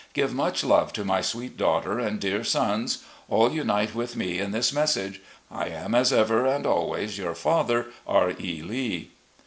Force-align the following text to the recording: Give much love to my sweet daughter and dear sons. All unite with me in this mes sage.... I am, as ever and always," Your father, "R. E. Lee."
Give 0.13 0.33
much 0.33 0.63
love 0.63 0.93
to 0.93 1.05
my 1.05 1.21
sweet 1.21 1.57
daughter 1.57 1.99
and 1.99 2.19
dear 2.19 2.43
sons. 2.43 3.03
All 3.29 3.51
unite 3.51 3.93
with 3.93 4.15
me 4.15 4.39
in 4.39 4.49
this 4.49 4.73
mes 4.73 4.93
sage.... 4.93 5.21
I 5.51 5.67
am, 5.67 5.93
as 5.93 6.11
ever 6.11 6.43
and 6.47 6.65
always," 6.65 7.15
Your 7.19 7.35
father, 7.35 7.89
"R. 8.07 8.31
E. 8.31 8.63
Lee." 8.63 9.11